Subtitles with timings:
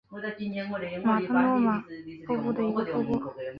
[1.03, 1.79] 马特诺玛
[2.25, 3.33] 瀑布的一个瀑布。